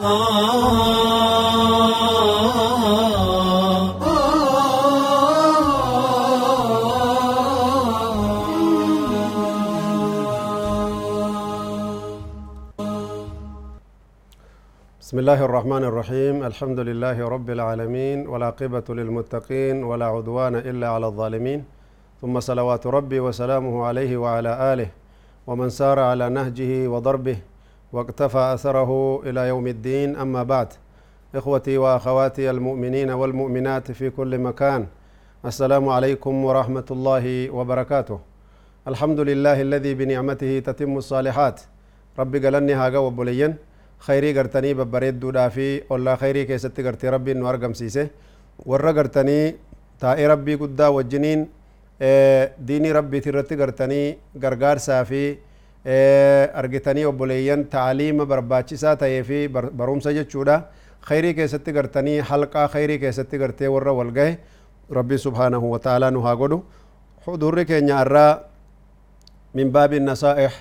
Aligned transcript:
بسم 0.00 0.08
الله 0.08 0.16
الرحمن 15.44 15.84
الرحيم. 15.84 16.44
الحمد 16.44 16.80
لله 16.80 17.28
رب 17.28 17.50
العالمين 17.50 18.24
والعاقبة 18.24 18.84
للمتقين 18.88 19.84
ولا 19.84 20.06
عدوان 20.06 20.54
إلا 20.54 20.88
على 20.88 21.06
الظالمين. 21.06 21.64
ثم 22.20 22.40
صلوات 22.40 22.86
ربي 22.86 23.20
وسلامه 23.20 23.84
عليه 23.84 24.16
وعلى 24.16 24.72
آله 24.72 24.88
ومن 25.46 25.68
سار 25.68 26.00
على 26.00 26.28
نهجه 26.28 26.88
وضربه 26.88 27.49
واقتفى 27.92 28.54
أثره 28.54 29.22
إلى 29.26 29.48
يوم 29.48 29.66
الدين. 29.66 30.16
أما 30.16 30.42
بعد 30.42 30.68
إخوتي 31.34 31.78
وأخواتي 31.78 32.50
المؤمنين 32.50 33.10
والمؤمنات 33.10 33.92
في 33.92 34.10
كل 34.10 34.38
مكان 34.38 34.86
السلام 35.44 35.88
عليكم 35.88 36.44
ورحمة 36.44 36.88
الله 36.90 37.50
وبركاته. 37.50 38.18
الحمد 38.88 39.20
لله 39.20 39.60
الذي 39.60 39.94
بنعمته 39.94 40.58
تتم 40.58 40.98
الصالحات. 40.98 41.60
ربي 42.18 42.38
قلني 42.46 42.74
هاجا 42.74 42.98
وبلين 42.98 43.54
خيري 43.98 44.38
قرتني 44.38 44.74
ببريد 44.74 45.20
دودا 45.20 45.48
في 45.48 45.82
ولا 45.90 46.16
خيري 46.16 46.44
كي 46.44 46.58
ستقرتي 46.58 47.08
ربي 47.08 47.34
نور 47.34 47.72
سيسي 47.72 48.08
ورى 48.66 48.92
قرتني 48.92 49.54
تائي 50.00 50.26
ربي 50.26 50.54
قدا 50.54 50.88
وجنين. 50.88 51.48
إيه، 52.02 52.52
ديني 52.58 52.92
ربي 52.92 53.20
ترتي 53.20 53.54
قرتني 53.56 54.18
قرقار 54.42 54.78
سافي. 54.78 55.49
Argitanii 55.84 57.04
obboleeyyan 57.08 57.64
taaliima 57.64 58.26
barbaachisaa 58.26 58.96
ta'ee 58.96 59.22
fi 59.22 59.48
barumsa 59.48 60.12
jechuudha 60.12 60.62
khayrii 61.08 61.34
keessatti 61.34 61.72
gartanii 61.72 62.18
halqaa 62.20 62.68
khayrii 62.68 62.98
keessatti 62.98 63.38
gartee 63.38 63.68
warra 63.68 63.92
wal 63.92 64.10
gahe 64.12 64.38
rabbii 64.90 65.18
subhaanahu 65.18 65.70
wa 65.72 65.78
ta'aalaa 65.78 66.10
nu 66.10 66.20
haa 66.20 66.36
godhu 66.36 66.64
hudurri 67.26 67.64
keenya 67.64 68.00
irraa 68.04 68.40
min 69.54 69.70
baabi 69.72 70.00
nasaa'ih 70.00 70.52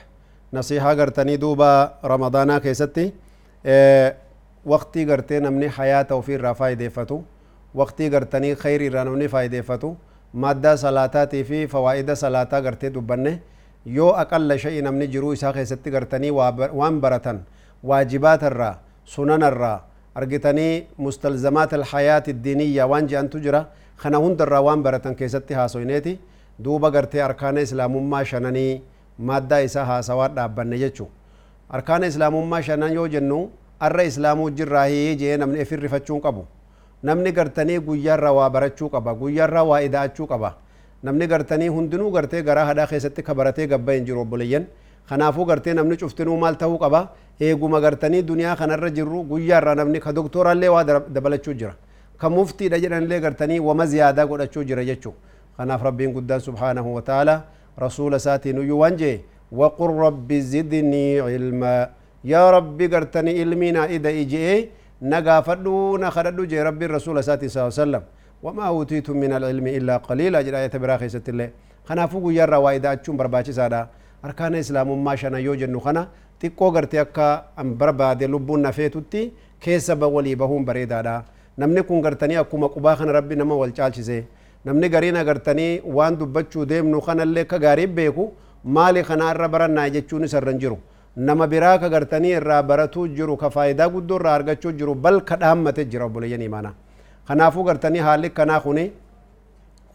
nasihaa 0.52 0.96
gartanii 0.96 1.38
duuba 1.42 1.92
ramadaanaa 2.04 2.60
keessatti 2.60 3.14
waqtii 4.66 5.06
gartee 5.06 5.40
namni 5.40 5.68
hayaata 5.68 6.16
ofii 6.16 6.34
irraa 6.40 6.54
faayideeffatu 6.54 7.24
waqtii 7.76 8.10
gartanii 8.10 8.56
khayri 8.56 8.86
irraa 8.86 9.04
namni 9.04 9.28
faayideeffatu 9.28 9.98
maddaa 10.34 10.78
salaataatii 10.78 11.44
fi 11.44 11.68
fawaa'ida 11.68 12.16
salaataa 12.16 12.62
gartee 12.62 12.90
dubbanne 12.94 13.40
yoo 13.86 14.12
aqalla 14.24 14.58
sha'i 14.58 14.82
namni 14.82 15.08
jiruu 15.08 15.34
isaa 15.34 15.54
keessatti 15.54 15.92
gartanii 15.92 16.32
waan 16.32 17.00
baratan 17.02 17.40
waajibaata 17.84 18.48
irraa 18.52 18.76
sunana 19.06 19.48
irraa 19.52 19.80
argitanii 20.16 20.88
mustalzamaat 20.98 21.74
alhayaati 21.74 22.34
diiniyya 22.34 22.88
waan 22.88 23.08
je'antu 23.08 23.40
jira 23.46 23.66
kana 24.02 24.18
hunda 24.18 24.44
irraa 24.48 24.62
waan 24.68 24.84
baratan 24.84 25.16
keessatti 25.16 25.54
haasoyneeti 25.54 26.20
duuba 26.64 26.92
gartee 26.92 27.22
arkaana 27.24 27.62
islaamummaa 27.68 28.24
shananii 28.26 28.82
maddaa 29.32 29.60
isaa 29.70 29.86
haasawaa 29.86 30.28
dhaabbanne 30.38 30.78
jechuu 30.84 31.10
arkaana 31.70 32.08
islaamummaa 32.08 32.62
shanan 32.62 32.94
yoo 32.94 33.08
jennu 33.08 33.50
arra 33.80 34.04
islaamuu 34.04 34.50
jirraa 34.50 34.86
hiyee 34.86 35.16
jee 35.16 35.38
namni 35.38 35.60
efin 35.60 35.80
rifachuun 35.80 36.22
qabu 36.22 36.46
namni 37.04 37.32
gartanii 37.32 37.80
guyyaarra 37.80 38.32
waa 38.38 38.50
barachuu 38.50 38.90
qaba 38.90 39.14
guyyaarra 39.22 39.64
waa 39.64 39.80
ida'achuu 39.88 40.28
qaba 40.28 40.54
namni 41.04 41.28
gartanii 41.28 41.68
hundinuu 41.68 42.12
gartee 42.12 42.42
garaa 42.44 42.66
hadhaa 42.72 42.88
keessatti 42.88 43.24
ka 43.24 43.34
baratee 43.36 43.68
gabba 43.68 43.94
hin 43.94 44.06
jiru 44.06 44.22
obboleeyyan 44.22 44.66
kanaafuu 45.10 45.46
gartee 45.46 45.74
namni 45.74 45.98
cuftinuu 45.98 46.38
maal 46.38 46.58
ta'uu 46.58 46.78
qaba 46.84 47.08
eeguma 47.40 47.80
gartanii 47.82 48.22
duniyaa 48.22 48.56
kanarra 48.56 48.90
jirru 48.90 49.24
guyyaarra 49.24 49.76
namni 49.76 50.00
ka 50.00 50.14
doktoraallee 50.14 50.70
waa 50.76 50.84
dabalachuu 50.84 51.54
jira 51.54 51.74
ka 52.18 52.30
muftiidha 52.30 52.80
jedhanillee 52.80 53.20
gartanii 53.20 53.60
wama 53.60 53.86
ziyaadaa 53.86 54.26
godhachuu 54.26 54.64
jira 54.64 54.86
jechuu 54.86 55.14
kanaaf 55.58 55.84
rabbiin 55.84 56.14
guddaan 56.14 56.42
subhaanahu 56.42 56.96
wa 56.96 57.02
ta'ala 57.02 57.42
rasuula 57.78 58.18
isaatiin 58.18 58.60
uyyuu 58.60 58.80
waan 58.80 58.98
jee 59.04 59.18
وقل 59.52 59.90
رب 60.06 60.30
زدني 60.34 61.20
علما 61.26 61.90
يا 62.34 62.44
ربي 62.52 62.86
قرتني 62.94 63.32
علمنا 63.42 63.86
إذا 63.98 64.10
إجئي 64.22 64.70
نقافدو 65.02 65.98
نخددو 65.98 66.44
جي 66.46 66.62
ربي 66.70 66.86
الرسول 66.86 67.16
صلى 67.24 67.34
الله 67.34 67.58
عليه 67.58 67.82
وسلم 67.82 68.04
وما 68.44 68.68
أوتيتم 68.68 69.18
من 69.24 69.32
العلم 69.38 69.68
إلا 69.68 69.96
قليلا 70.08 70.40
أجل 70.40 70.56
آية 70.56 70.76
براخي 70.84 71.10
ست 71.16 71.28
الله 71.30 71.50
خنا 71.88 72.06
فوقو 72.12 72.30
يرى 72.40 72.58
وايدات 72.66 73.00
چون 73.06 73.18
برباچي 73.20 73.52
سادا. 73.60 73.82
أركان 74.26 74.56
إسلام 74.56 74.90
ما 75.04 75.16
شنا 75.16 75.40
يوجن 75.48 75.72
نخنا 75.76 76.08
تيكو 76.40 76.68
غرتي 76.76 77.02
أكا 77.02 77.28
أم 77.60 77.78
برباد 77.80 78.24
لبون 78.24 78.62
نفيتو 78.62 79.00
تي 79.12 79.32
كيسا 79.62 79.94
بولي 79.94 80.36
بهم 80.36 80.66
بريدادا. 80.66 81.16
نمني 81.60 81.82
كون 81.82 82.06
غرتني 82.06 82.40
أكوما 82.40 82.68
قباخن 82.68 83.10
ربي 83.18 83.36
نما 83.36 83.56
والچال 83.62 83.92
چيزي. 83.96 84.24
نمني 84.66 84.88
غرينا 84.88 85.22
غرتني 85.28 85.82
وان 85.96 86.14
دبچو 86.20 86.64
ديم 86.64 86.86
نخنا 86.96 87.24
اللي 87.24 87.44
كا 87.44 87.58
غاريب 87.58 87.96
بيكو. 87.96 88.32
مالي 88.76 89.04
خنا 89.04 89.32
ربرن 89.32 89.72
نايجة 89.72 90.04
چوني 90.10 90.28
سرنجرو. 90.28 90.78
نما 91.18 91.46
براك 91.46 91.84
غرتني 91.84 92.38
رابرتو 92.38 93.08
جرو 93.18 93.36
كفايدا 93.38 93.86
قدو 93.94 94.18
رارغة 94.18 94.64
جرو 94.80 94.94
بل 94.94 95.20
قدامة 95.20 95.78
جرو 95.92 96.10
بولي 96.10 96.32
يعني 96.32 96.48
kanaafuu 97.30 97.64
gartanii 97.70 98.00
haalli 98.08 98.30
kanaa 98.40 98.60
kuni 98.66 98.86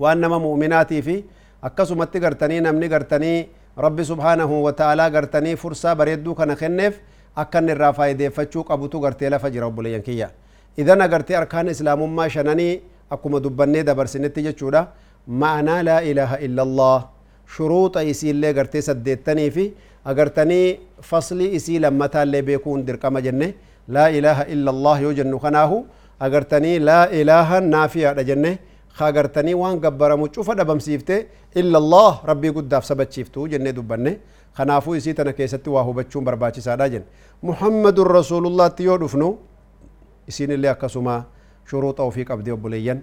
waan 0.04 0.18
nama 0.24 0.38
mu'minaatii 0.46 1.02
fi 1.08 1.16
akkasumatti 1.68 2.20
gartanii 2.26 2.60
namni 2.66 2.88
gartanii 2.94 3.36
rabbi 3.86 4.04
subhaanahu 4.10 4.62
wa 4.64 4.72
ta'aalaa 4.80 5.10
gartanii 5.16 5.56
fursaa 5.62 5.94
bareedduu 6.00 6.34
kana 6.40 6.56
kenneef 6.62 6.94
akka 7.42 7.58
inni 7.62 7.72
irraa 7.76 7.92
faayideeffachuu 7.98 8.64
qabutu 8.70 9.00
gartee 9.04 9.30
lafa 9.34 9.50
jira 9.54 9.66
obboleeyyan 9.70 10.02
kiyya 10.08 10.28
idan 10.82 11.00
agartee 11.06 11.36
arkaan 11.40 11.68
islaamummaa 11.74 12.28
shananii 12.36 12.72
akkuma 13.16 13.40
dubbannee 13.46 13.82
dabarsinetti 13.88 14.42
jechuudha 14.46 14.86
ma'anaa 15.42 15.80
laa 15.88 16.00
ilaaha 16.12 16.38
illa 16.48 16.62
allah 16.68 16.98
shuruuxa 17.56 18.02
isiillee 18.12 18.52
gartee 18.60 18.82
saddeettanii 18.88 19.50
fi 19.56 19.64
agartanii 20.12 20.78
faslii 21.10 21.50
isii 21.58 21.78
lammataallee 21.86 22.42
beekuun 22.48 22.86
dirqama 22.86 23.20
jenne 23.26 23.54
laa 23.96 24.08
ilaaha 24.20 24.44
illa 24.56 24.70
allah 24.76 24.96
yoo 25.02 25.12
jennu 25.20 25.38
kanaahu 25.46 25.84
أغرتني 26.22 26.78
لا 26.78 27.10
إله 27.20 27.58
نافع 27.58 28.12
رجنة 28.12 28.58
خاغرتني 28.98 29.54
وان 29.54 29.80
قبر 29.84 30.10
مجوفة 30.16 30.54
دبم 30.54 30.78
سيفته 30.78 31.26
إلا 31.56 31.78
الله 31.78 32.10
ربي 32.30 32.48
قد 32.54 32.68
داف 32.68 32.84
سبت 32.84 33.12
شيفته 33.12 33.40
جنة 33.52 33.70
دبنة 33.70 34.12
خنافو 34.54 34.94
يسي 34.94 35.12
تنا 35.12 35.30
كيستي 35.34 35.70
واهو 35.70 35.92
بچوم 35.98 36.22
برباچي 36.24 36.60
سادا 36.62 36.86
جن 36.86 37.02
محمد 37.42 37.98
الرسول 37.98 38.46
الله 38.46 38.66
تيو 38.78 38.96
دفنو 39.02 39.28
يسين 40.28 40.52
اللي 40.52 40.70
أكسوما 40.70 41.24
شروع 41.66 41.92
توفيق 41.92 42.32
عبد 42.32 42.50
بليين 42.50 42.98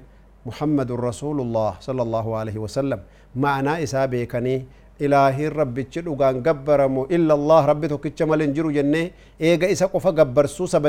محمد 0.46 0.90
الرسول 0.92 1.38
الله 1.42 1.72
صلى 1.88 2.02
الله 2.02 2.26
عليه 2.40 2.58
وسلم 2.64 3.00
معنى 3.36 3.84
إسابه 3.84 4.24
كني 4.32 4.56
إلهي 5.04 5.48
ربي 5.60 5.84
تشلو 5.90 6.14
غان 6.22 6.36
قبرمو 6.46 7.02
إلا 7.16 7.34
الله 7.34 7.62
ربي 7.72 7.88
تو 7.92 7.98
كتش 7.98 8.22
مالين 8.30 8.54
جرو 8.56 8.72
جنة 8.78 9.04
إيغا 9.42 9.68
إساقو 9.74 10.00
فقبر 10.00 10.46
سوسا 10.46 10.80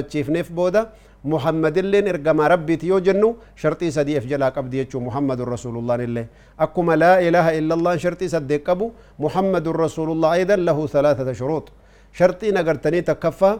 بودا 0.56 0.82
محمد 1.24 1.76
اللين 1.78 2.08
إرقما 2.08 2.44
ربي 2.52 2.76
تيو 2.82 2.98
جنو 3.06 3.36
شرطي 3.62 3.90
سدي 3.96 4.18
إفجلا 4.18 4.48
قبدي 4.56 4.78
يچو 4.82 4.98
محمد 5.06 5.40
رسول 5.54 5.74
الله 5.78 5.94
نلي 6.02 6.24
أكما 6.64 6.94
لا 7.04 7.12
إله 7.26 7.46
إلا 7.58 7.74
الله 7.78 7.92
شرطي 8.04 8.26
سدي 8.34 8.56
قبو 8.66 8.86
محمد 9.24 9.66
رسول 9.84 10.08
الله 10.14 10.28
أيضا 10.38 10.56
له 10.68 10.78
ثلاثة 10.94 11.28
شروط 11.40 11.64
شرطي 12.18 12.48
نقرتني 12.56 13.00
تكفى 13.10 13.52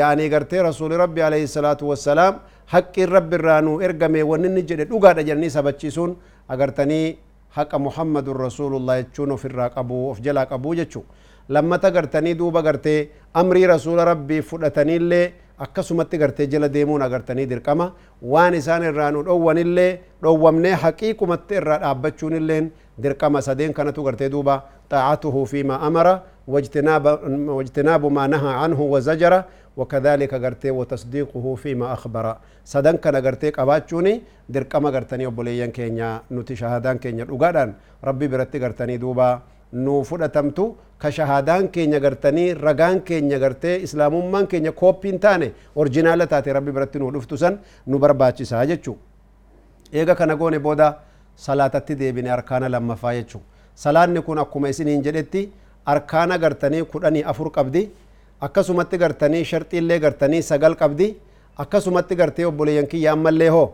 يعني 0.00 0.24
قرتي 0.34 0.58
رسول 0.68 0.90
ربي 1.04 1.20
عليه 1.28 1.42
الصلاة 1.48 1.80
والسلام 1.90 2.34
haqqi 2.72 3.06
rabbi 3.06 3.36
irraa 3.38 3.60
nu 3.62 3.80
ergame 3.86 4.22
wanni 4.30 4.48
inni 4.50 4.62
jedhe 4.68 4.84
dhugaadha 4.90 5.22
jedhanii 5.28 5.50
sabachiisuun 5.56 6.16
agartanii 6.54 7.16
haqa 7.56 7.78
muhammadun 7.78 8.36
rasuulullah 8.46 8.96
jechuun 9.02 9.30
ofirraa 9.36 9.68
qabu 9.76 10.10
of 10.10 10.18
jalaa 10.26 10.46
qabu 10.52 10.74
jechuu 10.80 11.04
lammata 11.48 11.90
gartanii 11.96 12.34
duuba 12.40 12.62
gartee 12.68 13.08
amrii 13.34 13.66
rasuula 13.72 14.04
rabbii 14.10 14.42
fudhataniillee 14.50 15.32
akkasumatti 15.58 16.18
gartee 16.18 16.46
jala 16.46 16.68
deemuun 16.68 17.02
agartanii 17.02 17.46
dirqama 17.46 17.92
waan 18.22 18.54
isaan 18.54 18.82
irraa 18.82 19.10
nu 19.10 19.24
dhowwanillee 19.24 20.00
dhowwamnee 20.22 20.74
haqiiqumatti 20.84 21.54
irraa 21.60 21.78
dhaabbachuun 21.84 22.34
illeen 22.40 22.72
dirqama 23.02 23.42
sadeen 23.42 23.72
kanatu 23.72 24.02
gartee 24.02 24.30
duuba 24.30 24.62
xaacatuhu 24.90 25.46
fiima 25.46 25.80
amara 25.80 26.22
wajtinaabu 26.46 28.10
maa 28.10 28.28
nahaa 28.28 28.64
anhu 28.64 28.92
wazajara 28.92 29.44
وكذلك 29.76 30.34
غرتي 30.34 30.70
وتصديقه 30.70 31.54
فيما 31.54 31.92
أخبر 31.92 32.36
سدن 32.64 32.96
كان 32.96 33.16
غرتي 33.16 33.50
قباچوني 33.50 34.22
درقما 34.48 34.88
غرتني 34.90 35.26
وبليان 35.26 35.70
كينيا 35.70 36.22
نوتي 36.30 36.56
شهادان 36.56 36.96
كينيا 36.98 37.26
ربي 38.04 38.26
برتي 38.28 38.58
غرتني 38.58 38.96
دوبا 38.96 39.40
نو 39.72 40.02
فدتمتو 40.02 40.74
كشهادان 41.02 41.68
كينيا 41.74 41.98
غرتني 42.04 42.52
رغان 42.66 42.96
كينيا 43.08 43.38
غرتي 43.42 43.84
اسلامومان 43.84 44.44
كينيا 44.50 44.70
كوبين 44.70 45.20
تاني 45.20 45.48
اورجينال 45.76 46.28
تاتي 46.28 46.50
ربي 46.56 46.70
برتي 46.76 46.98
نو 46.98 47.10
دفتسن 47.16 47.54
نو 47.90 47.96
برباچي 48.02 48.44
ساجچو 48.50 48.94
ايغا 49.94 50.14
كان 50.18 50.30
غوني 50.40 50.58
بودا 50.58 50.88
صلاتatti 51.36 51.94
deebine 52.00 52.30
arkaana 52.32 52.68
lammaffaa 52.74 53.12
jechuu 53.14 53.40
salaanni 53.74 54.20
kun 54.26 54.38
akkuma 54.38 54.68
isiniin 54.72 55.02
jedhetti 55.06 55.52
arkaana 55.84 56.38
gartanii 56.38 56.82
kudhanii 56.92 57.24
afur 57.32 57.50
qabdi 57.56 57.82
akkasumatti 58.46 58.96
gartanii 59.02 59.44
sharxiillee 59.50 59.98
gartanii 60.04 60.42
sagal 60.42 60.74
qabdi 60.82 61.08
akkasumatti 61.64 62.16
gartee 62.20 62.46
obboleeyyan 62.50 62.86
kiyya 62.92 63.12
ammallee 63.12 63.48
hoo 63.56 63.68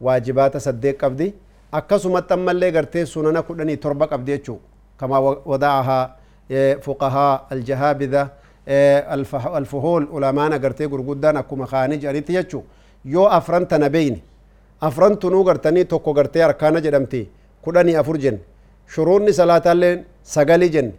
waajibaata 0.00 0.60
saddeet 0.66 0.98
qabdi 1.02 1.32
akkasumatti 1.80 2.34
ammallee 2.38 2.72
gartee 2.78 3.06
sunana 3.06 3.42
kudhanii 3.42 3.76
torba 3.76 4.06
qabdi 4.12 4.32
jechuu 4.32 4.58
kama 4.96 5.20
wada'ahaa 5.52 6.04
aljahaabida 7.50 8.28
alfuhuul 9.54 10.06
ulamaan 10.12 10.52
agartee 10.52 10.86
gurguddaan 10.88 11.36
akkuma 11.36 11.66
kaanii 11.66 11.98
jedhanitti 11.98 12.32
jechuu 12.32 12.64
yoo 13.04 13.26
afran 13.28 13.66
tana 13.66 13.88
beeyne 13.90 14.22
afran 14.80 15.16
tunuu 15.18 15.44
gartanii 15.44 15.84
tokko 15.84 16.12
gartee 16.14 16.42
arkaana 16.44 16.80
jedhamti 16.80 17.28
kudhanii 17.62 17.96
afur 17.96 18.18
jenne 18.18 18.40
shuruunni 18.94 19.32
salaataallee 19.32 20.04
sagalii 20.22 20.68
jenne 20.70 20.92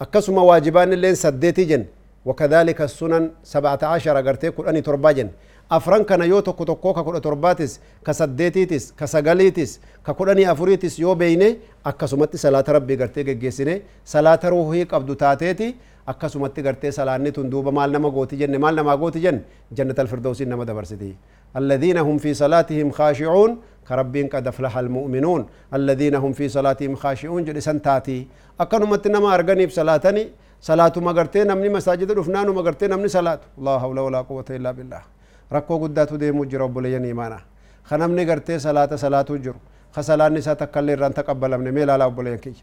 akkasuma 0.00 0.42
waajibaan 0.44 0.92
illee 0.92 1.14
saddeetii 1.14 1.66
jenne 1.66 1.86
wakadhalika 2.24 2.88
sunan 2.88 3.30
sab'ata 3.42 3.90
ashara 3.90 4.22
gartee 4.22 4.50
kudhanii 4.50 4.82
torbaa 4.82 5.12
jenne 5.12 5.32
afran 5.70 6.04
kana 6.04 6.24
yoo 6.24 6.40
tokko 6.42 6.64
tokkoo 6.64 6.92
ka 6.94 7.02
kudha 7.04 7.20
torbaatis 7.20 7.80
ka 8.02 8.12
saddeetiitis 8.20 8.92
ka 8.96 9.06
sagaliitis 9.06 9.80
ka 10.02 10.14
kudhanii 10.14 10.44
afuriitis 10.52 10.98
yoo 10.98 11.14
beeyne 11.14 11.56
akkasumatti 11.84 12.38
salaata 12.38 12.72
rabbii 12.78 12.96
gartee 12.96 13.24
geggeessine 13.24 13.82
salaata 14.04 14.50
ruuhii 14.50 14.86
qabdu 14.92 15.14
taateeti 15.14 15.76
akkasumatti 16.06 16.62
gartee 16.62 16.92
salaanni 16.92 17.32
tun 17.32 17.50
duuba 17.50 17.72
maal 17.72 17.90
nama 17.92 18.10
gooti 18.10 18.36
jenne 18.36 18.58
maal 18.58 18.74
namaa 18.80 18.96
gooti 18.96 19.20
jenne 19.20 19.42
jannat 19.72 19.98
alfirdawsiin 19.98 20.48
nama 20.48 20.64
dabarsiti 20.64 21.16
الذين 21.56 21.98
هم 21.98 22.18
في 22.18 22.34
صلاتهم 22.34 22.90
خاشعون 22.90 23.50
كربين 23.88 24.26
قد 24.28 24.46
أفلح 24.46 24.78
المؤمنون 24.78 25.46
الذين 25.74 26.14
هم 26.14 26.32
في 26.32 26.48
صلاتهم 26.48 26.94
خاشعون 26.94 27.44
جل 27.44 27.62
سنتاتي 27.62 28.26
أكنمت 28.60 29.04
نما 29.08 29.34
أرغني 29.34 29.66
بصلاتني 29.66 30.24
صلاة 30.60 30.92
مغرتي 30.96 31.44
نمني 31.48 31.68
مساجد 31.68 32.12
رفنان 32.12 32.48
مغرتي 32.58 32.86
نمني 32.92 33.08
صلاة 33.08 33.40
الله 33.58 33.78
حول 33.82 33.98
ولا 33.98 34.20
قوة 34.28 34.44
إلا 34.50 34.70
بالله 34.76 35.17
ركو 35.56 35.74
قداتو 35.82 36.16
ديمو 36.22 36.42
جرب 36.52 36.74
لين 36.84 37.04
إيمانا 37.10 37.38
خنمني 37.88 38.22
غرتي 38.30 38.54
صلاة 38.66 38.92
صلاة 39.04 39.28
جر 39.44 39.56
خسلان 39.96 40.30
نساء 40.36 40.54
تكالي 40.60 40.94
ران 41.00 41.12
تقبل 41.18 41.52
من 41.60 41.68
ميلا 41.76 41.94
لا 42.00 42.06
بولين 42.16 42.38
كي 42.44 42.54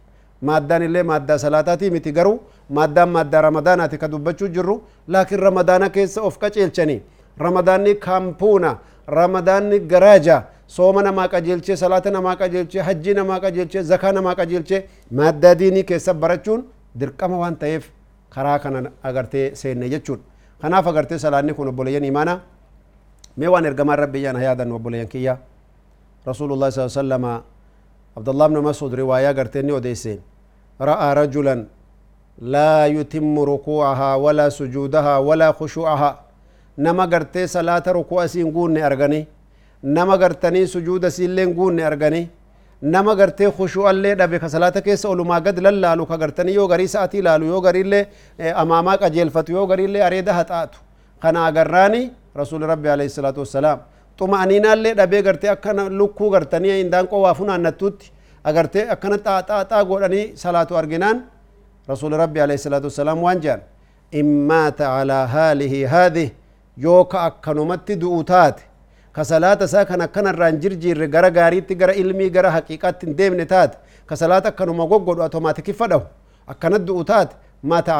maaddaan 0.48 0.84
illee 0.88 1.04
maaddaa 1.12 1.38
salaataatii 1.44 1.90
miti 1.96 2.12
garuu 2.18 2.38
maaddaan 2.78 3.10
maaddaa 3.16 3.42
ramadaanaati 3.48 3.98
ka 4.02 4.08
dubbachuu 4.14 4.48
jirru 4.56 4.76
laakiin 5.14 5.40
ramadaana 5.48 5.88
keessa 5.96 6.22
of 6.28 6.38
qaceelchanii 6.44 7.00
ramadaanni 7.46 7.94
kaampuuna 8.06 8.72
ramadaanni 9.20 9.80
garaaja 9.92 10.38
sooma 10.76 11.02
namaa 11.08 11.28
qajeelchee 11.34 11.76
salaata 11.84 12.12
namaa 12.18 12.36
qajeelchee 12.42 12.81
hajjii 12.88 13.14
namaa 13.20 13.40
qajeelchee 13.46 13.81
zakaa 13.92 14.12
namaa 14.18 14.36
qajeelchee 14.40 14.81
maaddaa 15.20 15.56
diinii 15.62 15.84
keessa 15.92 16.14
barachuun 16.24 16.62
dirqama 17.00 17.38
waan 17.44 17.56
ta'eef 17.64 17.84
karaa 18.36 18.60
kana 18.64 18.80
agartee 19.10 19.48
seenne 19.62 19.90
jechuudha 19.94 20.24
kanaaf 20.62 20.88
agartee 20.94 21.20
salaanni 21.26 21.54
kun 21.58 21.68
obboleeyyan 21.72 22.04
imaanaa 22.12 22.38
mee 23.38 23.48
waan 23.54 23.66
ergamaan 23.66 24.00
rabbiyyaan 24.00 24.36
hayaadan 24.42 24.72
obboleeyyan 24.72 25.08
kiyya 25.14 25.38
rasuulullah 26.28 26.72
saa 26.72 26.90
sallama 26.90 27.42
abdullah 28.18 28.48
ibn 28.50 28.60
mas'ud 28.70 28.94
riwaayaa 29.02 29.34
gartee 29.34 29.62
ni 29.62 29.72
odeesseen 29.72 30.20
ra'a 30.80 31.14
rajulan 31.14 31.66
laa 32.42 32.86
yutimmu 32.88 33.46
rukuu'ahaa 33.52 34.16
walaa 34.26 34.50
sujuudahaa 34.50 35.20
walaa 35.28 35.54
khushuu'ahaa 35.60 36.14
nama 36.78 37.08
gartee 37.08 37.48
salaata 37.48 37.94
rukuu'a 37.94 38.26
isiin 38.26 38.52
guunne 38.56 38.84
arganii 38.84 39.28
nama 39.84 40.18
gartanii 40.18 40.68
sujuuda 40.68 41.08
isiillee 41.08 41.46
guunne 41.60 41.84
arganii 41.86 42.28
nama 42.81 43.16
gartee 43.16 43.52
khushuu'allee 43.58 44.16
dhabe 44.20 44.40
ka 44.40 44.50
salaata 44.50 44.81
keessa 44.81 45.10
olumaa 45.10 45.40
gad 45.42 45.58
lallaalu 45.68 46.06
ka 46.06 46.18
gartanii 46.18 46.56
yoo 46.56 46.68
garii 46.68 46.88
sa'atii 46.88 47.20
ilaalu 47.24 47.46
yoo 47.52 47.62
gariillee 47.62 48.04
amaamaa 48.64 48.98
qajeelfatu 49.04 49.52
yoo 49.52 49.66
gariillee 49.68 50.04
areeda 50.08 50.34
haxaatu 50.34 50.80
kana 51.22 51.46
agarraani 51.46 52.02
rasuuli 52.36 52.66
rabbi 52.68 52.90
alayhi 52.90 53.10
salaatu 53.10 53.40
wassalaam 53.40 53.80
xuma'aniinaallee 54.20 54.94
dhabee 54.96 55.22
gartee 55.22 55.50
akkana 55.50 55.90
lukkuu 55.90 56.30
gartanii 56.30 56.82
indaanqoo 56.82 57.22
waa 57.22 57.34
funaannattuutti 57.34 58.12
agartee 58.44 58.90
akkana 58.90 59.18
xaaxaaxaa 59.18 59.84
godhanii 59.86 60.32
salaatu 60.36 60.78
arginaan 60.78 61.24
rasuuli 61.88 62.18
rabbi 62.18 62.40
alayhi 62.42 62.62
salaatu 62.68 62.86
wassalaam 62.88 63.24
waan 63.24 63.42
jedhan 63.42 63.62
in 64.12 64.26
maata 64.52 64.98
alaa 65.00 65.28
haalihi 65.28 65.84
haadih 65.84 66.30
yoo 66.78 67.06
ka 67.06 67.24
akkanumatti 67.30 67.96
du'u 68.02 68.24
taate 68.24 68.64
ka 69.12 69.24
salaata 69.24 69.66
isaa 69.66 69.86
kan 69.86 70.02
akkanarraa 70.02 70.48
hin 70.52 70.60
jirjiirre 70.60 71.08
gara 71.08 71.30
gaariitti 71.31 71.76
gara 71.76 71.94
ilmii 71.94 72.30
gara 72.30 72.52
haqiiqaatti 72.52 73.06
hin 73.06 73.18
deemne 73.18 73.46
taate 73.46 73.78
ka 74.06 74.16
salaata 74.16 74.50
akkanuma 74.50 74.86
goggodhu 74.94 75.24
atomaatikiffa 75.24 75.88
dhahu 75.88 76.04
akkanat 76.48 76.81
du'u 76.88 77.04
taate 77.04 77.36
maata 77.64 77.96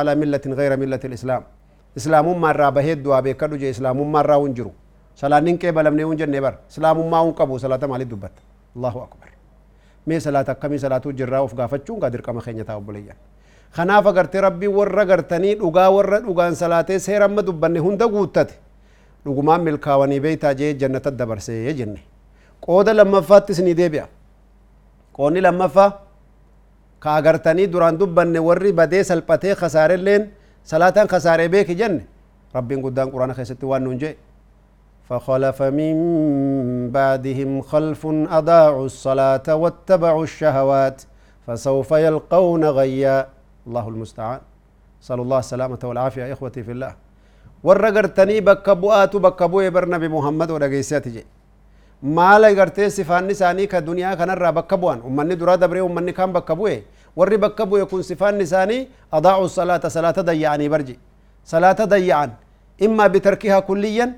islaamummaa 1.96 2.52
irraa 2.56 2.72
bahee 2.78 2.96
du'aa 3.06 3.22
beekadhu 3.28 3.58
jee 3.62 3.70
islaamummaa 3.76 4.24
irraa 4.26 4.40
hun 4.44 4.54
jiru 4.58 4.72
salaanni 5.22 5.50
hin 5.52 5.60
qeebalamne 5.64 6.04
hun 6.10 6.18
jenne 6.22 6.42
bar 6.48 6.54
islaamummaa 6.72 7.22
hun 7.28 7.34
qabu 7.40 7.60
salaata 7.60 7.88
maaliif 7.92 8.10
dubbatta 8.16 8.42
allahu 8.76 9.00
akbar 9.06 9.30
mee 10.08 10.20
salaata 10.28 10.52
akkamii 10.58 10.80
salaatuu 10.86 11.12
jirraa 11.22 11.42
of 11.48 11.54
gaafachuun 11.62 12.00
gaa 12.04 12.10
dirqama 12.16 12.42
keenya 12.48 12.66
ta'a 12.68 12.78
obboleeyyan 12.82 13.18
kanaaf 13.78 14.06
agartee 14.12 14.42
rabbii 14.48 14.72
warra 14.80 15.06
gartanii 15.12 15.56
dhugaa 15.62 15.90
warra 15.98 16.20
dhugaan 16.28 16.56
salaatee 16.64 17.00
seera 17.08 17.26
amma 17.32 17.42
dubbanne 17.48 17.80
hunda 17.88 18.08
guuttate 18.18 18.54
dhugumaan 19.26 19.62
milkaawanii 19.68 20.20
beeytaa 20.28 20.54
jee 20.60 20.74
jannata 20.84 21.12
dabarsee 21.22 21.74
jenne 21.80 22.00
qooda 22.68 22.94
lammaffaattis 23.00 23.60
ni 23.68 23.74
deebi'a 23.82 24.06
qoonni 25.18 25.42
lammaffaa 25.48 25.90
ka 27.04 27.16
agartanii 27.20 27.68
duraan 27.74 27.98
dubbanne 28.00 28.40
warri 28.48 28.72
badee 28.80 29.04
salphatee 29.04 29.56
kasaarelleen 29.62 30.30
salaataan 30.72 31.08
kasaaree 31.14 31.50
beeki 31.56 31.76
jenne 31.82 32.04
rabbiin 32.54 32.82
guddaan 32.86 33.12
quraana 33.14 33.34
keessatti 33.38 33.66
waan 33.66 33.84
nuun 33.88 34.00
jee 34.04 34.16
فخلف 35.10 35.62
من 35.62 35.96
بعدهم 36.98 37.62
خلف 37.62 38.02
أضاعوا 38.40 38.86
الصلاة 38.86 39.48
واتبعوا 39.62 40.24
الشهوات 40.24 40.98
فسوف 41.48 41.90
يلقون 42.06 42.64
غيا 42.80 43.18
الله 43.68 43.86
المستعان 43.94 44.40
صلى 45.02 45.22
الله 45.22 45.40
السلامة 45.46 45.82
والعافية 45.84 46.24
يا 46.26 46.34
إخوتي 46.34 46.64
في 46.66 46.72
الله 46.74 46.94
bu'ee 49.50 49.70
bar 49.74 49.86
nabi 49.90 50.08
muhammad 50.10 50.50
o 50.52 50.58
dhageessati 50.60 51.10
je 51.16 51.24
maala 52.18 52.50
gartee 52.54 52.90
sifaanni 52.90 53.34
isaanii 53.38 53.68
ka 53.68 53.82
duniyaa 53.82 54.16
kanarraa 54.18 54.52
bakka 54.58 54.78
bu'an 54.78 55.00
ummanni 55.10 55.36
duraa 55.42 55.58
dabree 55.58 55.82
ummanni 55.82 56.14
kaan 56.14 56.34
bakka 56.34 56.54
bu'e 56.56 56.76
warri 57.16 57.38
bakka 57.38 57.66
bu'e 57.66 57.86
kun 57.86 58.04
sifaanni 58.04 58.44
isaanii 58.44 58.88
adaa'u 59.12 59.50
salaata 59.50 59.90
salaata 59.90 60.24
dayya'anii 60.24 60.70
barje 60.70 60.96
salaata 61.44 61.88
dayya'an 61.88 62.32
imma 62.78 63.10
bitarkihaa 63.10 63.62
kulliyan 63.62 64.14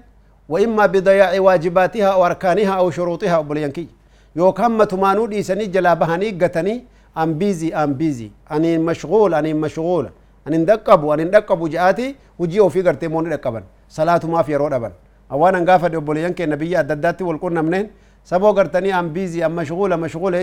wa 0.50 0.62
imma 0.62 0.88
bidaya'i 0.88 1.40
waajibaatihaa 1.40 2.14
aw 2.18 2.24
arkaanihaa 2.26 2.78
aw 2.84 2.92
shuruuxihaa 2.92 3.40
obboleeyyan 3.40 3.72
kiyya 3.72 3.90
yookaan 4.36 4.72
matumaanuu 4.72 5.28
dhiisanii 5.28 5.68
jalaa 5.68 5.96
bahanii 5.96 6.32
gatanii 6.32 6.82
an 7.16 7.34
biizii 7.34 7.74
an 7.74 7.94
biizii 7.94 8.32
aniin 8.50 8.82
mashguul 8.82 9.34
aniin 9.34 9.58
mashguula 9.58 10.10
anin 10.46 10.66
dhaqqabu 10.66 11.12
anin 11.14 11.32
dhaqqabu 11.32 11.70
je'aati 11.70 12.16
hujii 12.40 12.60
ofii 12.60 12.84
gartee 12.84 13.08
moonni 13.10 13.30
dhaqqaban 13.30 13.64
salaatumaaf 13.88 14.50
yeroo 14.50 14.70
dhaban 14.70 14.92
awwaan 15.30 15.56
an 15.56 15.66
gaafa 15.66 15.88
obboleeyyan 15.98 16.34
keenya 16.34 16.58
biyya 16.58 16.80
adda 16.80 16.94
addaatti 16.94 17.24
wal 17.24 17.40
qunnamneen 17.40 17.90
saboo 18.24 18.54
gartanii 18.54 18.92
an 18.92 19.10
biizii 19.10 19.44
an 19.44 19.52
mashguula 19.52 19.98
mashguula 19.98 20.38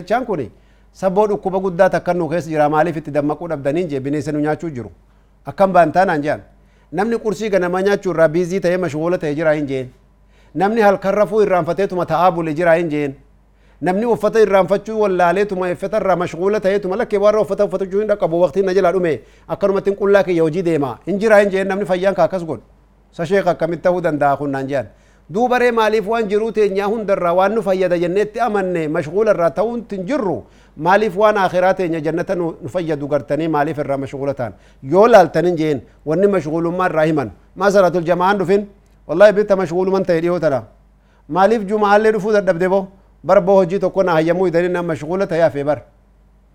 jechaan 0.94 1.14
kuni 1.14 1.24
saboo 1.24 1.26
dhukkuba 1.26 1.58
guddaa 1.58 1.90
takkan 1.90 2.16
nu 2.16 2.28
keessa 2.28 2.50
jira 2.50 2.68
maaliif 2.68 2.96
itti 2.96 3.10
dammaquu 3.10 3.48
dhabdaniin 3.48 3.88
jee 3.88 4.00
bineensa 4.00 4.32
nu 4.32 4.40
nyaachuu 4.40 4.70
jiru 4.70 4.90
akkam 5.46 5.72
baantaanaan 5.72 6.22
jean 6.22 6.40
namni 6.92 7.18
qursii 7.18 7.50
ganama 7.50 7.82
nyaachuu 7.82 8.12
irraa 8.12 8.28
biizii 8.28 8.60
ta'ee 8.60 8.76
mashguula 8.76 9.18
ta'e 9.18 9.34
jira 9.34 9.52
hin 9.54 9.66
jeen 9.66 9.88
namni 10.54 10.80
halkan 10.80 11.14
rafuu 11.14 11.42
irraanfateetuma 11.42 12.06
ta'aa 12.06 12.30
bule 12.30 12.54
jira 12.54 12.74
hin 12.74 12.88
jeen 12.90 13.14
namni 13.80 14.06
uffata 14.06 14.40
irraanfachuu 14.40 15.00
wallaaleetuma 15.00 15.70
uffata 15.72 15.96
irraa 15.96 16.16
mashguula 16.16 16.60
ta'eetuma 16.60 16.96
lakkee 16.96 17.18
warra 17.18 17.40
uffata 17.40 17.64
uffatachuu 17.64 18.00
hin 18.00 18.08
dhaqqabu 18.08 18.40
waqtiin 18.40 18.66
na 18.66 18.74
jalaa 18.74 18.92
dhume 18.92 19.20
akkanumatti 19.48 19.90
hin 19.90 19.98
qullaa 19.98 20.22
kiyya 20.22 20.42
hojii 20.42 20.62
deema 20.62 20.98
hin 21.06 21.18
jira 21.18 21.38
hin 21.40 21.50
jeen 21.50 21.68
namni 21.68 21.84
fayyaan 21.86 22.14
kaa 22.14 22.24
akkas 22.24 22.44
godhu 22.44 22.62
sa 23.12 23.26
sheek 23.26 23.46
akkamitti 23.46 23.82
ta'uu 23.82 24.00
danda'a 24.00 24.36
kunnaan 24.36 24.68
jean 24.68 24.86
duubaree 25.30 25.70
maaliif 25.72 26.06
waan 26.08 26.28
jiruu 26.28 26.52
teenyaa 26.52 26.86
hundarraa 26.92 27.32
waan 27.38 27.54
nu 27.54 27.62
fayyada 27.62 27.98
jenneetti 27.98 28.40
amanne 28.46 28.88
mashguula 28.96 29.30
irraa 29.34 29.50
ta'uun 29.58 29.84
hin 29.92 30.04
jirru 30.10 30.36
maaliif 30.86 31.16
waan 31.16 31.36
akhiraa 31.44 31.74
teenya 31.78 32.00
jannata 32.06 32.34
nu 32.40 32.54
fayyadu 32.74 33.08
gartanii 33.08 33.48
maaliif 33.56 33.78
irraa 33.84 33.96
mashguula 34.04 34.34
ta'an 34.40 34.52
yoo 34.94 35.06
laaltanin 35.08 35.56
jeen 35.60 35.80
wanni 36.06 36.26
mashguulummaa 36.34 36.88
irraa 36.92 37.04
himan 37.10 37.30
maa 37.56 37.70
salaatul 37.76 38.04
jamaan 38.10 38.38
dhufin 38.42 38.66
wallahi 39.08 39.32
bitta 39.38 39.56
mashguuluman 39.62 40.04
ta'e 40.10 40.20
dhiyoo 40.26 40.38
tana 40.44 40.60
maaliif 41.38 41.64
jumaallee 41.72 42.12
dhufuu 42.18 42.32
dadhabde 42.36 42.68
boo 42.74 42.84
bar 43.24 43.40
boo 43.40 43.54
hojii 43.62 43.78
tokko 43.86 44.02
na 44.02 44.12
hayyamuu 44.20 44.46
idanii 44.52 44.68
na 44.76 44.82
mashguula 44.92 45.26
ta'e 45.26 45.40
hafe 45.46 45.64
bar 45.64 45.78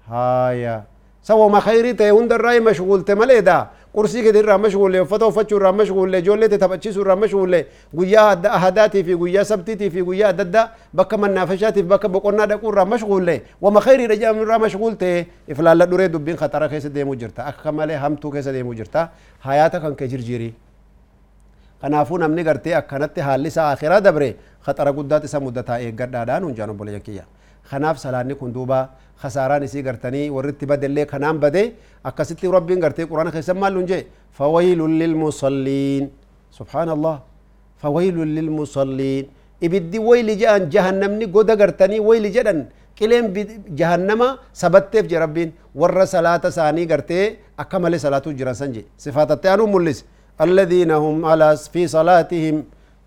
haya 0.09 0.81
sawoma 1.21 1.61
khayrii 1.61 1.93
ta'e 1.93 2.09
hundarraa 2.17 2.59
mashguulte 2.69 3.15
maleeda 3.15 3.57
qursii 3.93 4.21
kee 4.23 4.33
irraa 4.39 4.57
mashguulle 4.57 4.99
uffata 5.01 5.25
uffachuu 5.27 5.57
irraa 5.59 5.71
mashguulle 5.73 6.19
ijoollee 6.19 6.49
taphachiisuu 6.63 7.01
irraa 7.01 7.15
mashguulle 7.15 7.59
guyyaa 7.95 8.37
ahadaatii 8.57 9.03
fi 9.03 9.15
guyyaa 9.23 9.43
sabtiitii 9.51 9.89
fi 9.89 10.03
guyyaa 10.09 10.29
adda 10.29 10.43
addaa 10.47 10.65
bakka 10.93 11.17
mannaafashaatiif 11.23 11.85
bakka 11.93 12.09
boqonnaa 12.15 12.45
dhaquu 12.51 12.69
irraa 12.73 12.85
mashguulle 12.93 13.35
wama 13.61 13.81
khayriidha 13.81 14.15
jedhamu 14.15 14.41
irraa 14.45 14.59
mashguulte 14.65 15.09
iflaalla 15.47 15.85
dhuree 15.85 16.09
dubbiin 16.09 16.37
khatara 16.37 16.69
keessa 16.69 16.89
deemuu 16.89 17.15
jirta 17.15 17.45
akka 17.51 17.71
malee 17.71 17.97
hamtuu 18.05 18.31
keessa 18.31 18.53
deemuu 18.53 18.73
jirta 18.81 19.09
hayaata 19.39 19.79
kan 19.79 19.95
kee 19.95 20.07
jirjiirii 20.07 20.53
kanaafuu 21.81 22.17
namni 22.17 22.43
gartee 22.43 22.75
akkanatti 22.75 23.21
haalli 23.21 23.47
isaa 23.47 23.71
akhiraa 23.73 24.01
dabre 24.01 24.35
khaxara 24.65 24.91
guddaat 24.93 25.23
isa 25.23 25.39
muddataa 25.39 25.79
eeggadhaadhaan 25.85 26.43
hunjaan 26.43 26.69
obboleeyyan 26.73 27.01
kiyya 27.01 27.23
kanaaf 27.71 27.97
salaanni 27.97 28.35
kun 28.35 28.53
duuba 28.53 28.79
خساران 29.21 29.63
سي 29.67 29.79
غرتني 29.85 30.29
ورتي 30.35 30.65
بدل 30.71 30.95
لك 30.95 31.11
نام 31.23 31.37
بدي؟ 31.43 31.65
اكستي 32.07 32.47
ربي 32.47 32.73
غرتي 32.83 33.03
قرآن 33.11 33.27
خيسم 33.35 33.59
مالون 33.59 33.85
جي 33.89 34.07
فويل 34.37 34.79
للمصلين. 35.01 36.03
سبحان 36.57 36.89
الله 36.95 37.15
فويل 37.83 38.17
للمصلين. 38.35 39.23
إبدي 39.65 39.99
ويل 39.99 40.29
جان 40.41 40.61
جهنم 40.73 41.11
ني 41.19 41.25
غودا 41.33 41.53
غرتني 41.59 41.99
ويل 41.99 42.25
جدن. 42.35 42.59
كلم 42.99 43.25
جهنم 43.79 44.21
سبت 44.61 44.93
في 45.07 45.15
ربي 45.23 45.43
ور 45.75 45.97
ساني 46.05 46.83
غرتي 46.91 47.21
أكمل 47.59 47.93
صلاة 48.05 48.25
جرسنج 48.39 48.75
صفات 49.03 49.31
تانو 49.43 49.65
ملس. 49.73 49.99
الذين 50.45 50.91
هم 51.03 51.25
على 51.31 51.47
في 51.73 51.87
صلاتهم 51.87 52.55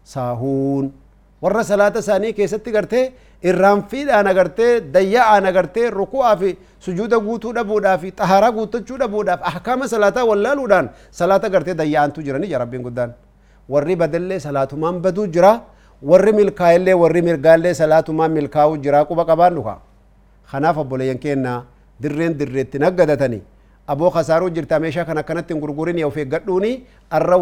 ساهون. 0.04 0.85
Warra 1.43 1.63
salaata 1.71 1.99
isaanii 2.05 2.33
keessatti 2.39 2.71
gartee 2.77 3.05
irraanfiidhaan 3.51 4.27
agartee 4.33 4.73
dayya'aan 4.95 5.47
agartee 5.51 5.91
ruku'aa 5.91 6.37
fi 6.41 6.51
sujuuda 6.87 7.19
guutuu 7.27 7.53
dhabuudhaa 7.59 7.97
fi 8.03 8.11
xaharaa 8.21 8.53
guuttachuu 8.59 8.99
dhabuudhaaf 9.03 9.41
ahkaama 9.51 9.89
salaataa 9.95 10.25
wallaaluudhaan 10.31 10.91
salaata 11.21 11.49
gartee 11.55 11.75
dayya'antu 11.83 12.23
jirani 12.27 12.51
ja 12.53 12.59
rabbiin 12.63 12.83
guddaan 12.87 13.15
warri 13.69 13.97
badallee 14.03 14.39
salaatumaan 14.47 15.01
baduu 15.07 15.27
jira 15.35 15.53
warri 16.11 16.33
milkaa'ellee 16.41 16.95
warri 17.03 17.23
mirgaallee 17.29 17.75
salaatumaan 17.81 18.31
milkaa'uu 18.39 18.77
jira 18.85 19.05
quba 19.11 19.25
qabaan 19.31 19.55
dhuka 19.59 19.75
kanaaf 20.53 20.77
obboleeyyan 20.85 21.19
keenna 21.25 21.53
dirreen 22.03 22.39
dirreetti 22.39 22.79
naggadatanii 22.85 23.43
aboo 23.93 24.11
kasaaruu 24.15 24.51
jirta 24.57 24.79
meeshaa 24.85 25.05
kan 25.11 25.19
akkanatti 25.19 25.55
hin 25.55 25.61
gurgurin 25.63 25.99
of 26.07 26.17
eeggadhuuni 26.17 26.73
arra 27.19 27.37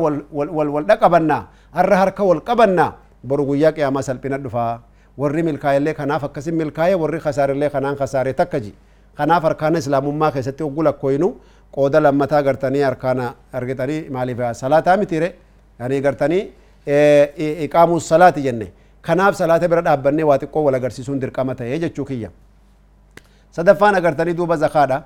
wal 0.74 0.84
dhaqabannaa 0.90 1.42
arra 1.82 1.96
harka 2.02 2.24
wal 2.30 2.40
qabannaa 2.50 2.90
boru 3.24 3.44
guyyaa 3.46 3.72
qiyaamaa 3.72 4.02
salphina 4.02 4.38
dhufaa 4.38 4.80
warri 5.18 5.42
milkaa'ellee 5.42 5.94
kanaaf 5.94 6.24
akkasin 6.24 6.54
milkaa'e 6.54 6.94
warri 6.94 7.20
kasaarellee 7.20 7.70
kanaan 7.70 7.96
kasaare 7.96 8.32
takka 8.32 8.60
ji 8.60 8.74
kanaaf 9.18 9.42
harkaana 9.42 9.78
islaamummaa 9.78 10.30
keessatti 10.32 10.62
oggu 10.62 10.82
lakkoynu 10.82 11.28
qooda 11.76 12.00
lammataa 12.00 12.42
gartanii 12.42 12.82
harkaana 12.82 13.34
argitanii 13.52 14.00
maaliif 14.10 14.38
salaataa 14.62 14.96
mitire 14.96 15.34
yani 15.80 16.00
gartanii 16.00 16.42
iqaamuu 17.66 18.00
salaati 18.00 18.42
jenne 18.42 18.72
kanaaf 19.02 19.34
salaata 19.36 19.68
bira 19.68 19.82
dhaabbannee 19.82 20.24
waa 20.30 20.38
xiqqoo 20.38 20.62
wal 20.64 20.74
agarsiisuun 20.74 21.20
dirqama 21.20 21.54
ta'ee 21.54 21.78
jechuu 21.84 22.04
kiyya 22.04 22.30
sadaffaan 23.50 23.94
agartanii 23.94 24.34
duuba 24.34 24.56
zakaadha 24.56 25.02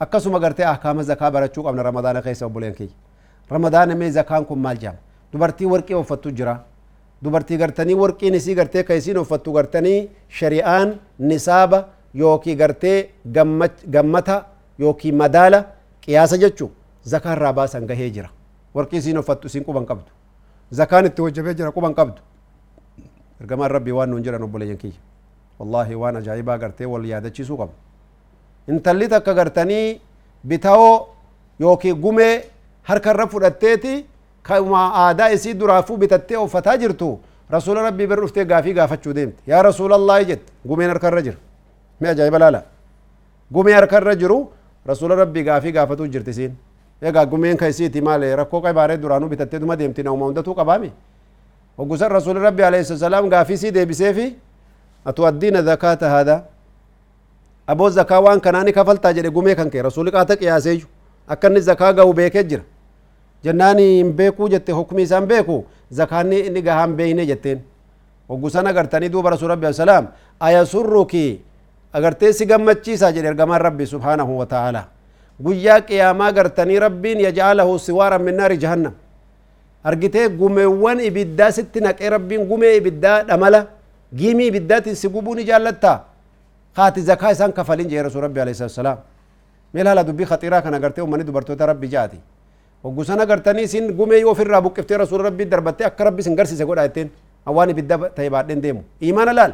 akkasuma 0.00 0.38
gartee 0.40 0.64
ahkaama 0.72 1.02
zakaa 1.02 1.30
barachuu 1.30 1.62
qabna 1.64 1.82
ramadaana 1.82 2.22
keessa 2.22 2.46
obboleen 2.46 2.74
kiyya 2.74 2.92
ramadaana 3.50 3.94
mee 3.94 4.10
zakaan 4.10 4.44
kun 4.44 4.58
maal 4.58 4.76
jedhama 4.76 4.98
dubartii 5.32 5.66
warqii 5.66 5.94
uffattu 6.02 6.30
jira 6.30 6.54
dubartii 7.22 7.56
gartanii 7.62 7.94
warqiin 8.02 8.34
isii 8.34 8.54
gartee 8.54 8.82
ka 8.84 8.94
isiin 8.94 9.18
uffattu 9.18 9.52
gartanii 9.52 10.08
shari'aan 10.38 10.94
nisaaba 11.18 11.78
yookii 12.14 12.54
gartee 12.56 13.10
gammata 13.96 14.36
yookii 14.78 15.12
madaala 15.12 15.64
qiyaasa 16.06 16.36
jechu 16.38 16.70
zakaa 17.04 17.32
irraa 17.36 17.52
baasan 17.52 17.86
gahee 17.86 18.10
jira 18.10 18.30
warqii 18.74 18.98
isiin 19.02 19.18
uffattu 19.18 19.46
isiin 19.52 19.64
quban 19.64 19.86
qabdu 19.90 20.10
zakaan 20.80 21.06
itti 21.10 21.22
hojjabee 21.22 21.54
jira 21.54 21.70
quban 21.76 21.94
qabdu 21.94 22.20
ergamaan 23.40 23.70
rabbii 23.70 23.92
waan 23.98 24.10
nuun 24.10 24.22
jedhan 24.24 24.42
obboleeyyan 24.48 24.78
kiyya 24.78 24.98
wallaahi 25.58 25.94
waan 26.02 26.16
ajaa'ibaa 26.16 26.58
gartee 26.58 26.86
wal 26.86 27.04
yaadachiisuu 27.12 27.56
qabu 27.56 27.72
intalli 28.68 29.08
takka 29.08 29.34
gartanii 29.34 30.00
bitawoo 30.46 31.08
yookii 31.60 31.92
gumee 32.04 32.34
harkarra 32.82 33.26
fudhatteeti 33.26 33.94
كما 34.46 35.10
آداء 35.10 35.36
سيد 35.36 35.62
رافو 35.62 35.96
بتتي 35.96 36.36
أو 36.36 36.46
فتاجرتو 36.46 37.10
رسول 37.52 37.76
ربي 37.76 38.06
برفتي 38.06 38.42
غافي 38.42 38.72
غافة 38.78 38.98
شوديمت 39.04 39.34
يا 39.46 39.58
رسول 39.62 39.92
الله 39.92 40.18
يجد 40.18 40.40
قومي 40.68 40.86
نرك 40.86 41.04
الرجر 41.04 41.34
ما 42.00 42.12
جايب 42.12 42.34
لا 42.34 42.50
لا 42.50 42.62
قومي 43.54 43.72
نرك 43.72 43.94
الرجر 43.94 44.32
رسول 44.90 45.10
ربي 45.18 45.50
غافي 45.50 45.70
غافة 45.76 46.00
جرتسين 46.06 46.52
يا 47.02 47.10
قومي 47.10 47.52
نرك 47.52 47.70
سيتي 47.70 48.00
مالي 48.00 48.34
ركو 48.34 48.60
قي 48.60 48.72
باري 48.72 48.96
درانو 48.96 49.28
بتتي 49.28 49.58
دوما 49.58 49.74
ديمتي 49.74 50.02
نوما 50.02 50.26
وندتو 50.26 50.52
قبامي. 50.52 50.92
وقصة 51.78 52.06
رسول 52.06 52.36
ربي 52.36 52.64
عليه 52.64 52.80
السلام 52.80 53.24
غافي 53.34 53.56
سيدي 53.56 53.84
بسيفي 53.84 54.32
أتودين 55.06 55.56
الزكاة 55.56 55.98
هذا؟ 56.02 56.44
أبو 57.68 57.86
الزكاة 57.86 58.20
وان 58.20 58.40
كناني 58.40 58.72
كفلتا 58.72 59.10
جري 59.16 59.28
قومي 59.28 59.54
كنكي. 59.54 59.80
رسولك 59.80 60.14
آتك 60.14 60.42
يا 60.42 60.58
سيجو. 60.58 60.86
أكن 61.30 61.56
الزكاة 61.56 61.92
قو 61.92 62.12
بيكجر 62.12 62.60
جناني 63.44 64.00
امبيكو 64.04 64.48
جت 64.52 64.68
حكمي 64.78 65.04
سان 65.06 65.24
بيكو 65.30 65.58
زكاني 65.98 66.38
ان 66.48 66.56
غهام 66.66 66.90
بيني 66.98 67.24
جتين 67.30 67.58
وغسنا 68.30 68.70
غرتني 68.76 69.08
دو 69.08 69.18
بر 69.24 69.32
رسول 69.34 69.50
الله 69.52 69.68
السلام 69.74 70.04
اي 70.46 70.56
سرك 70.72 71.14
اگر 71.96 72.12
تي 72.20 72.32
سغمچي 72.38 72.94
ساجر 73.02 73.34
غما 73.38 73.56
ربي 73.66 73.86
سبحانه 73.92 74.28
وتعالى 74.40 74.82
غيا 75.46 75.76
قياما 75.88 76.26
غرتني 76.36 76.76
ربي 76.84 77.10
يجعله 77.26 77.68
سوارا 77.86 78.18
من 78.26 78.36
نار 78.38 78.52
جهنم 78.62 78.94
ارغته 79.88 80.22
غوموان 80.40 80.98
ابيدا 81.08 81.46
ستنق 81.56 81.98
ربي 82.14 82.36
غومي 82.48 82.68
ابيدا 82.78 83.12
دملا 83.30 83.60
جيمي 84.20 84.46
بدات 84.54 84.86
سغبوني 85.02 85.42
جالتا 85.50 85.94
خات 86.76 86.96
زكاة 87.08 87.32
سان 87.38 87.50
كفلين 87.56 87.88
جير 87.90 88.06
رسول 88.06 88.22
الله 88.24 88.42
عليه 88.44 88.54
السلام 88.70 88.98
ميلا 89.74 89.94
لا 89.96 90.02
دبي 90.08 90.24
خطيره 90.30 90.58
كان 90.64 90.74
غرتو 90.82 91.06
من 91.10 91.20
دبرتو 91.26 91.52
ربي 91.70 91.86
جاتي 91.94 92.20
وجوسنا 92.84 93.24
قرتني 93.30 93.64
سن 93.72 93.84
قومي 93.98 94.16
يوفر 94.24 94.46
ربك 94.56 94.76
افتير 94.80 94.98
رسول 95.04 95.20
ربي 95.28 95.44
دربتي 95.52 95.82
أكرب 95.90 96.16
بسن 96.16 96.32
قرسي 96.38 96.56
سقول 96.60 96.78
عيتين 96.84 97.08
أواني 97.48 97.72
بدأ 97.78 97.96
تيبعدين 98.16 98.60
ديمو 98.64 98.82
إيمان 99.04 99.28
لال 99.36 99.52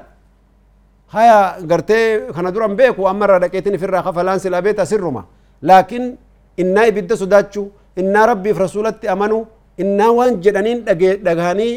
هيا 1.15 1.39
قرتي 1.71 2.01
خنا 2.35 2.51
دورم 2.55 2.73
بيك 2.79 2.99
وأمر 3.03 3.31
ركعتين 3.45 3.75
في 3.81 3.85
الرخاء 3.89 4.13
فلان 4.17 4.39
سلا 4.45 4.61
بيت 4.67 4.79
أسرهما 4.85 5.23
لكن 5.71 6.03
إننا 6.63 6.83
بدأ 6.97 7.15
سداتشو 7.23 7.65
إننا 8.01 8.21
ربي 8.31 8.51
في 8.55 8.61
رسولة 8.67 8.99
أمنو 9.15 9.39
إننا 9.83 10.07
وان 10.17 10.33
جدانين 10.45 10.79
دغاني 11.27 11.69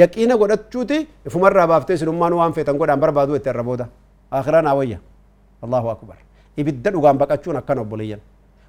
يكينا 0.00 0.34
قد 0.40 0.50
أتشوتي 0.56 0.98
فما 1.32 1.48
ربا 1.48 1.76
افتيس 1.80 2.00
نمان 2.08 2.32
وان 2.38 2.52
فيتن 2.56 2.76
قد 2.80 2.90
أمبر 2.96 3.10
بادو 3.16 3.32
يتربو 3.38 3.74
دا 3.80 3.86
آخران 4.38 4.66
الله 5.64 5.84
أكبر 5.94 6.16
إبدأ 6.60 6.90
نغام 6.94 7.16
بكاتشونا 7.20 7.60
كانوا 7.68 7.84
بليين 7.92 8.20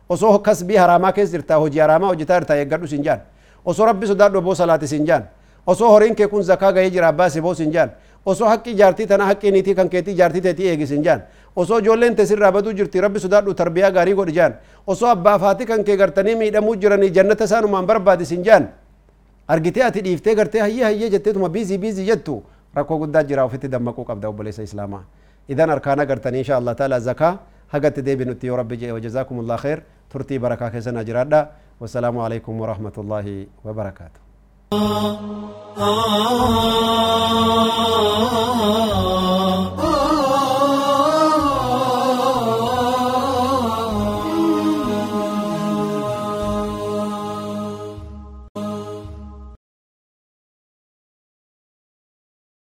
osoo 0.09 0.39
kasbii 0.39 0.75
haraamaa 0.77 1.11
keessa 1.11 1.31
jirtaa 1.37 1.57
hojii 1.57 1.79
haraamaa 1.79 2.07
hojjetaa 2.07 2.39
jirtaa 2.39 2.55
eeggadhu 2.55 2.87
sin 2.87 3.03
jaan 3.03 3.19
osoo 3.65 3.85
rabbi 3.85 4.07
sodaadhu 4.07 4.41
boo 4.41 4.55
salaati 4.55 4.87
sin 4.87 5.05
jaan 5.05 5.23
osoo 5.67 5.89
horiin 5.91 6.15
kee 6.15 6.27
kun 6.27 6.43
zakaa 6.43 6.71
gahee 6.73 6.89
jira 6.89 7.07
abbaa 7.07 7.29
si 7.29 7.41
sin 7.55 7.71
jaan 7.71 7.91
osoo 8.25 8.47
haqqii 8.49 8.75
jaartii 8.75 9.07
tana 9.07 9.25
haqqii 9.25 9.51
niitii 9.51 9.75
kan 9.75 9.89
keetii 9.89 10.15
jaartii 10.15 10.41
teetii 10.41 10.67
eegi 10.67 10.87
sin 10.87 11.03
jaan 11.03 11.21
osoo 11.55 11.79
ijoolleen 11.79 12.15
tee 12.15 12.25
sirraa 12.25 12.51
baduu 12.51 12.73
jirti 12.73 13.01
rabbi 13.01 13.19
sodaadhu 13.19 13.53
tarbiyaa 13.53 13.91
gaarii 13.91 14.13
godhi 14.13 14.33
jaan 14.33 14.53
osoo 14.87 15.09
abbaa 15.09 15.39
faati 15.39 15.65
kan 15.65 15.83
kee 15.83 15.97
gartanii 15.97 16.35
miidhamuu 16.35 16.75
jiranii 16.75 17.09
jannata 17.11 17.43
isaanumaan 17.43 17.85
barbaadi 17.85 18.25
sin 18.25 18.43
jaan 18.43 18.67
argitee 19.47 19.83
ati 19.83 20.01
dhiiftee 20.03 20.35
gartee 20.35 20.61
hayyee 20.61 20.83
hayyee 20.83 21.09
jetteetuma 21.09 21.49
biizii 21.49 21.77
biizii 21.77 22.05
jettu 22.05 22.43
rakkoo 22.73 22.97
guddaa 22.97 23.23
jira 23.23 23.43
ofitti 23.45 23.71
dammaquu 23.71 24.05
qabda 24.05 24.29
obboleessa 24.29 24.63
islaamaa 24.63 25.03
idan 25.49 25.69
arkaana 25.69 26.05
gartanii 26.05 26.39
insha 26.39 26.75
taala 26.75 26.99
zakaa 26.99 27.37
hagatti 27.67 28.01
deebinutti 28.05 28.47
yoo 28.47 28.57
rabbi 28.57 28.77
jedhe 28.77 28.93
wajazaakum 28.93 29.39
allah 29.39 29.59
turtii 30.11 30.39
barakaa 30.39 30.69
keessana 30.73 31.03
jiraadha 31.03 31.47
wasalaamu 31.81 32.23
alaikum 32.25 32.59
warahmatullaahi 32.61 33.47
wabarakaatu 33.63 34.19
Oh, 34.71 34.77
oh, 34.77 35.79
oh, 35.79 36.49
oh, 37.79 38.59
oh, 38.61 39.33
oh. 39.33 39.38